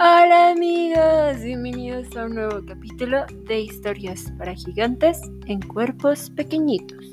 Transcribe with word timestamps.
Hola 0.00 0.50
amigos, 0.50 1.42
bienvenidos 1.42 2.16
a 2.16 2.26
un 2.26 2.36
nuevo 2.36 2.60
capítulo 2.64 3.26
de 3.48 3.62
historias 3.62 4.32
para 4.38 4.54
gigantes 4.54 5.20
en 5.46 5.60
cuerpos 5.60 6.30
pequeñitos. 6.30 7.04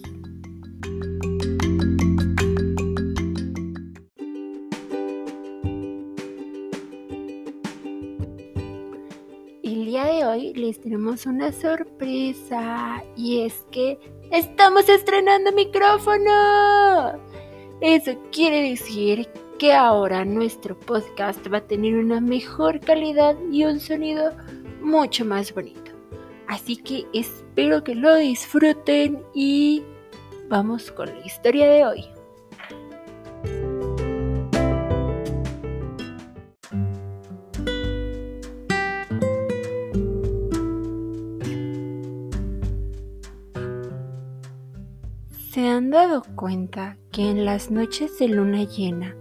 El 9.63 9.85
día 9.85 10.05
de 10.05 10.25
hoy 10.25 10.53
les 10.53 10.79
tenemos 10.79 11.25
una 11.25 11.51
sorpresa 11.51 13.03
y 13.17 13.41
es 13.41 13.65
que 13.71 13.97
estamos 14.31 14.87
estrenando 14.89 15.51
micrófono. 15.53 17.19
Eso 17.81 18.15
quiere 18.31 18.69
decir 18.69 19.27
que 19.57 19.73
ahora 19.73 20.25
nuestro 20.25 20.77
podcast 20.77 21.39
va 21.51 21.59
a 21.59 21.67
tener 21.67 21.95
una 21.95 22.19
mejor 22.19 22.79
calidad 22.79 23.35
y 23.51 23.63
un 23.63 23.79
sonido 23.79 24.31
mucho 24.81 25.23
más 25.25 25.53
bonito. 25.53 25.91
Así 26.47 26.75
que 26.77 27.05
espero 27.13 27.83
que 27.83 27.95
lo 27.95 28.15
disfruten 28.15 29.23
y 29.33 29.83
vamos 30.49 30.91
con 30.91 31.07
la 31.07 31.25
historia 31.25 31.67
de 31.67 31.85
hoy. 31.85 32.05
¿Se 45.51 45.65
han 45.69 45.89
dado 45.89 46.23
cuenta 46.35 46.97
que 47.13 47.29
en 47.29 47.45
las 47.45 47.71
noches 47.71 48.19
de 48.19 48.27
luna 48.27 48.65
llena 48.65 49.15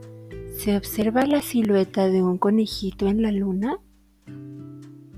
¿Se 0.64 0.78
observa 0.78 1.26
la 1.26 1.42
silueta 1.42 2.08
de 2.08 2.22
un 2.22 2.38
conejito 2.38 3.06
en 3.06 3.20
la 3.20 3.30
luna? 3.30 3.80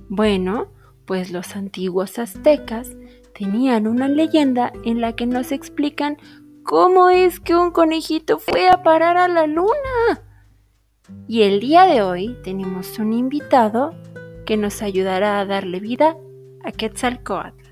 Bueno, 0.08 0.72
pues 1.05 1.30
los 1.30 1.55
antiguos 1.55 2.19
aztecas 2.19 2.97
tenían 3.33 3.86
una 3.86 4.08
leyenda 4.08 4.72
en 4.84 5.00
la 5.00 5.14
que 5.14 5.25
nos 5.25 5.53
explican 5.53 6.16
cómo 6.64 7.11
es 7.11 7.38
que 7.38 7.55
un 7.55 7.70
conejito 7.70 8.41
fue 8.41 8.69
a 8.69 8.83
parar 8.83 9.16
a 9.19 9.28
la 9.28 9.47
luna. 9.47 10.25
Y 11.28 11.42
el 11.42 11.60
día 11.60 11.84
de 11.84 12.03
hoy 12.03 12.36
tenemos 12.42 12.98
un 12.98 13.12
invitado 13.12 13.94
que 14.47 14.56
nos 14.56 14.83
ayudará 14.83 15.38
a 15.38 15.47
darle 15.47 15.78
vida 15.78 16.16
a 16.64 16.72
Quetzalcoatl. 16.72 17.66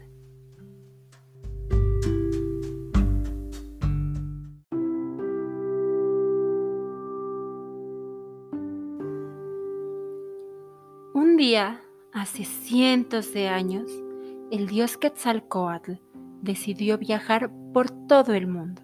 Un 11.15 11.37
día, 11.37 11.81
hace 12.12 12.43
cientos 12.45 13.33
de 13.33 13.47
años, 13.47 13.89
el 14.51 14.67
dios 14.67 14.97
Quetzalcoatl 14.97 15.93
decidió 16.43 16.98
viajar 16.98 17.53
por 17.73 17.89
todo 18.09 18.34
el 18.34 18.48
mundo. 18.48 18.83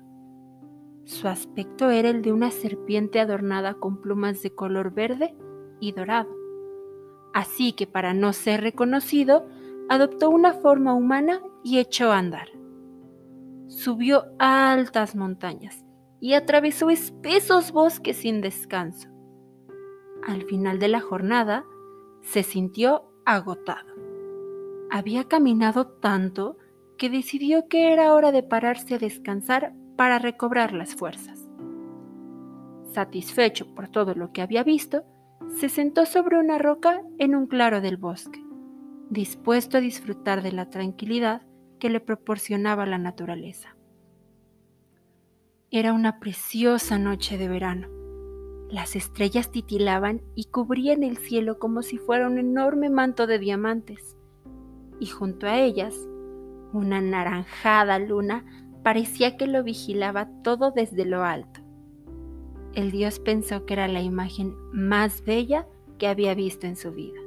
Su 1.02 1.26
aspecto 1.26 1.90
era 1.90 2.08
el 2.08 2.22
de 2.22 2.32
una 2.32 2.52
serpiente 2.52 3.18
adornada 3.18 3.74
con 3.74 4.00
plumas 4.00 4.42
de 4.42 4.54
color 4.54 4.94
verde 4.94 5.34
y 5.80 5.90
dorado. 5.90 6.30
Así 7.34 7.72
que 7.72 7.88
para 7.88 8.14
no 8.14 8.32
ser 8.32 8.60
reconocido, 8.60 9.48
adoptó 9.88 10.30
una 10.30 10.52
forma 10.52 10.94
humana 10.94 11.42
y 11.64 11.78
echó 11.78 12.12
a 12.12 12.18
andar. 12.18 12.46
Subió 13.66 14.26
altas 14.38 15.16
montañas 15.16 15.84
y 16.20 16.34
atravesó 16.34 16.90
espesos 16.90 17.72
bosques 17.72 18.18
sin 18.18 18.40
descanso. 18.40 19.08
Al 20.24 20.44
final 20.44 20.78
de 20.78 20.86
la 20.86 21.00
jornada, 21.00 21.64
se 22.22 22.42
sintió 22.42 23.10
agotado. 23.24 23.94
Había 24.90 25.24
caminado 25.24 25.86
tanto 25.86 26.56
que 26.98 27.08
decidió 27.10 27.68
que 27.68 27.92
era 27.92 28.12
hora 28.12 28.32
de 28.32 28.42
pararse 28.42 28.94
a 28.94 28.98
descansar 28.98 29.72
para 29.96 30.18
recobrar 30.18 30.72
las 30.72 30.94
fuerzas. 30.94 31.48
Satisfecho 32.92 33.74
por 33.74 33.88
todo 33.88 34.14
lo 34.14 34.32
que 34.32 34.42
había 34.42 34.64
visto, 34.64 35.04
se 35.56 35.68
sentó 35.68 36.06
sobre 36.06 36.38
una 36.38 36.58
roca 36.58 37.02
en 37.18 37.34
un 37.34 37.46
claro 37.46 37.80
del 37.80 37.96
bosque, 37.96 38.44
dispuesto 39.08 39.78
a 39.78 39.80
disfrutar 39.80 40.42
de 40.42 40.52
la 40.52 40.68
tranquilidad 40.68 41.42
que 41.78 41.88
le 41.90 42.00
proporcionaba 42.00 42.84
la 42.86 42.98
naturaleza. 42.98 43.76
Era 45.70 45.92
una 45.92 46.18
preciosa 46.18 46.98
noche 46.98 47.38
de 47.38 47.48
verano 47.48 47.99
las 48.70 48.96
estrellas 48.96 49.50
titilaban 49.50 50.22
y 50.34 50.44
cubrían 50.44 51.02
el 51.02 51.16
cielo 51.16 51.58
como 51.58 51.82
si 51.82 51.98
fuera 51.98 52.26
un 52.26 52.38
enorme 52.38 52.88
manto 52.88 53.26
de 53.26 53.38
diamantes, 53.38 54.16
y 54.98 55.06
junto 55.06 55.46
a 55.46 55.58
ellas, 55.58 55.94
una 56.72 57.00
naranjada 57.00 57.98
luna 57.98 58.44
parecía 58.82 59.36
que 59.36 59.46
lo 59.46 59.62
vigilaba 59.62 60.28
todo 60.42 60.70
desde 60.70 61.04
lo 61.04 61.24
alto. 61.24 61.60
El 62.74 62.92
dios 62.92 63.18
pensó 63.18 63.66
que 63.66 63.74
era 63.74 63.88
la 63.88 64.02
imagen 64.02 64.54
más 64.72 65.24
bella 65.24 65.66
que 65.98 66.06
había 66.06 66.34
visto 66.34 66.66
en 66.66 66.76
su 66.76 66.92
vida. 66.92 67.20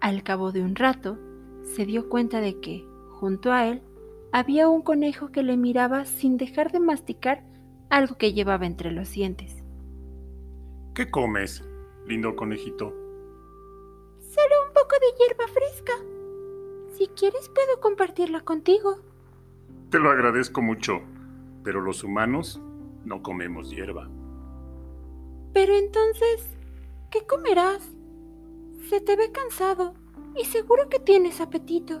Al 0.00 0.22
cabo 0.22 0.52
de 0.52 0.62
un 0.62 0.76
rato, 0.76 1.18
se 1.74 1.84
dio 1.84 2.08
cuenta 2.08 2.40
de 2.40 2.60
que, 2.60 2.86
junto 3.10 3.52
a 3.52 3.66
él, 3.66 3.82
había 4.32 4.68
un 4.68 4.82
conejo 4.82 5.32
que 5.32 5.42
le 5.42 5.56
miraba 5.56 6.04
sin 6.04 6.36
dejar 6.36 6.70
de 6.70 6.78
masticar 6.78 7.42
algo 7.90 8.16
que 8.16 8.32
llevaba 8.32 8.66
entre 8.66 8.92
los 8.92 9.10
dientes. 9.12 9.55
¿Qué 10.96 11.10
comes, 11.10 11.62
lindo 12.06 12.34
conejito? 12.34 12.86
Solo 14.18 14.54
un 14.66 14.72
poco 14.72 14.96
de 14.98 15.18
hierba 15.18 15.44
fresca. 15.46 15.92
Si 16.96 17.08
quieres 17.08 17.50
puedo 17.50 17.82
compartirla 17.82 18.40
contigo. 18.40 18.96
Te 19.90 19.98
lo 19.98 20.08
agradezco 20.08 20.62
mucho, 20.62 21.02
pero 21.62 21.82
los 21.82 22.02
humanos 22.02 22.62
no 23.04 23.22
comemos 23.22 23.70
hierba. 23.70 24.08
Pero 25.52 25.76
entonces, 25.76 26.56
¿qué 27.10 27.26
comerás? 27.26 27.86
Se 28.88 29.02
te 29.02 29.16
ve 29.16 29.30
cansado 29.32 29.92
y 30.34 30.46
seguro 30.46 30.88
que 30.88 30.98
tienes 30.98 31.42
apetito. 31.42 32.00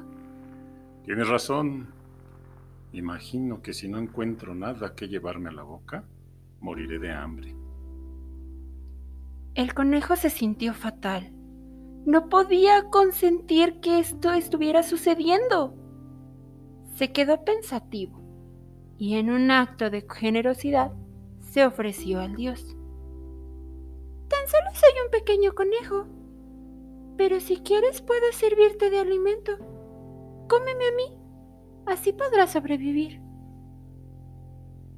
Tienes 1.04 1.28
razón. 1.28 1.88
Imagino 2.94 3.60
que 3.60 3.74
si 3.74 3.88
no 3.88 3.98
encuentro 3.98 4.54
nada 4.54 4.94
que 4.94 5.06
llevarme 5.06 5.50
a 5.50 5.52
la 5.52 5.64
boca, 5.64 6.02
moriré 6.60 6.98
de 6.98 7.12
hambre. 7.12 7.65
El 9.56 9.72
conejo 9.72 10.16
se 10.16 10.28
sintió 10.28 10.74
fatal. 10.74 11.32
No 12.04 12.28
podía 12.28 12.90
consentir 12.90 13.80
que 13.80 13.98
esto 14.00 14.34
estuviera 14.34 14.82
sucediendo. 14.82 15.74
Se 16.94 17.10
quedó 17.10 17.42
pensativo 17.42 18.20
y 18.98 19.14
en 19.14 19.30
un 19.30 19.50
acto 19.50 19.88
de 19.88 20.06
generosidad 20.06 20.92
se 21.40 21.64
ofreció 21.64 22.20
al 22.20 22.36
dios. 22.36 22.76
Tan 24.28 24.46
solo 24.46 24.66
soy 24.74 24.92
un 25.02 25.10
pequeño 25.10 25.54
conejo, 25.54 26.06
pero 27.16 27.40
si 27.40 27.56
quieres 27.56 28.02
puedo 28.02 28.30
servirte 28.32 28.90
de 28.90 28.98
alimento. 28.98 29.52
Cómeme 30.50 30.84
a 30.86 30.96
mí. 30.96 31.18
Así 31.86 32.12
podrás 32.12 32.52
sobrevivir. 32.52 33.22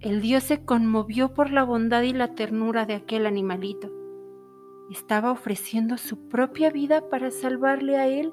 El 0.01 0.21
dios 0.21 0.43
se 0.43 0.65
conmovió 0.65 1.33
por 1.33 1.53
la 1.53 1.63
bondad 1.63 2.03
y 2.03 2.13
la 2.13 2.35
ternura 2.35 2.87
de 2.87 2.95
aquel 2.95 3.25
animalito. 3.25 3.99
Estaba 4.91 5.33
ofreciendo 5.33 5.99
su 5.99 6.29
propia 6.29 6.71
vida 6.71 7.09
para 7.11 7.31
salvarle 7.31 7.97
a 7.97 8.07
él. 8.07 8.33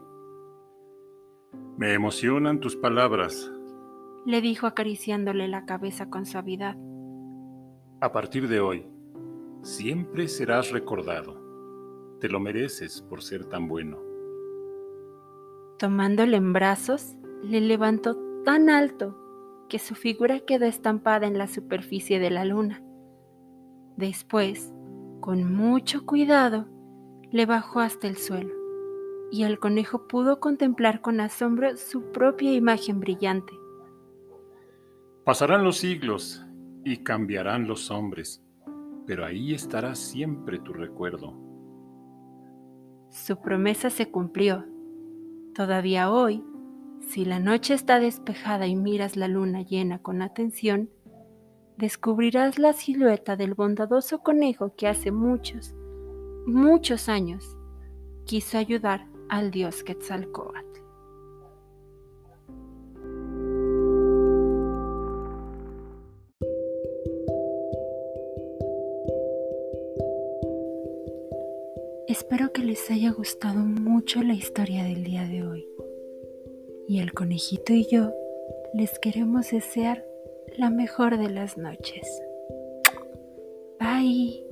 Me 1.77 1.93
emocionan 1.93 2.59
tus 2.61 2.75
palabras, 2.75 3.51
le 4.25 4.41
dijo 4.41 4.65
acariciándole 4.65 5.47
la 5.47 5.65
cabeza 5.65 6.09
con 6.09 6.25
suavidad. 6.25 6.75
A 8.01 8.11
partir 8.11 8.47
de 8.47 8.59
hoy, 8.59 8.87
siempre 9.61 10.27
serás 10.27 10.71
recordado. 10.71 11.41
Te 12.19 12.29
lo 12.29 12.39
mereces 12.39 13.01
por 13.01 13.21
ser 13.21 13.45
tan 13.45 13.67
bueno. 13.67 13.99
Tomándole 15.77 16.37
en 16.37 16.53
brazos, 16.53 17.17
le 17.43 17.61
levantó 17.61 18.17
tan 18.43 18.69
alto 18.69 19.17
que 19.69 19.79
su 19.79 19.95
figura 19.95 20.39
quedó 20.39 20.65
estampada 20.65 21.27
en 21.27 21.37
la 21.37 21.47
superficie 21.47 22.19
de 22.19 22.29
la 22.31 22.45
luna. 22.45 22.81
Después, 23.97 24.73
con 25.25 25.51
mucho 25.55 26.05
cuidado, 26.05 26.67
le 27.31 27.47
bajó 27.47 27.79
hasta 27.79 28.07
el 28.07 28.15
suelo, 28.15 28.53
y 29.31 29.41
el 29.41 29.57
conejo 29.57 30.07
pudo 30.07 30.39
contemplar 30.39 31.01
con 31.01 31.19
asombro 31.19 31.77
su 31.77 32.11
propia 32.11 32.53
imagen 32.53 32.99
brillante. 32.99 33.51
Pasarán 35.23 35.63
los 35.63 35.77
siglos 35.77 36.45
y 36.83 36.97
cambiarán 36.97 37.67
los 37.67 37.89
hombres, 37.89 38.43
pero 39.07 39.25
ahí 39.25 39.55
estará 39.55 39.95
siempre 39.95 40.59
tu 40.59 40.73
recuerdo. 40.73 41.33
Su 43.09 43.41
promesa 43.41 43.89
se 43.89 44.11
cumplió. 44.11 44.63
Todavía 45.55 46.11
hoy, 46.11 46.43
si 46.99 47.25
la 47.25 47.39
noche 47.39 47.73
está 47.73 47.99
despejada 47.99 48.67
y 48.67 48.75
miras 48.75 49.15
la 49.15 49.27
luna 49.27 49.63
llena 49.63 49.97
con 49.97 50.21
atención, 50.21 50.91
descubrirás 51.77 52.57
la 52.57 52.73
silueta 52.73 53.35
del 53.35 53.53
bondadoso 53.53 54.19
conejo 54.19 54.73
que 54.75 54.87
hace 54.87 55.11
muchos, 55.11 55.73
muchos 56.45 57.09
años, 57.09 57.57
quiso 58.25 58.57
ayudar 58.57 59.05
al 59.29 59.51
dios 59.51 59.83
Quetzalcoatl. 59.83 60.63
Espero 72.07 72.53
que 72.53 72.63
les 72.63 72.89
haya 72.89 73.11
gustado 73.11 73.59
mucho 73.59 74.23
la 74.23 74.33
historia 74.33 74.83
del 74.83 75.03
día 75.03 75.27
de 75.27 75.45
hoy. 75.45 75.67
Y 76.87 76.99
el 76.99 77.13
conejito 77.13 77.73
y 77.73 77.85
yo 77.87 78.13
les 78.73 78.99
queremos 78.99 79.51
desear 79.51 80.05
la 80.57 80.69
mejor 80.69 81.17
de 81.17 81.29
las 81.29 81.57
noches. 81.57 82.07
Bye. 83.79 84.44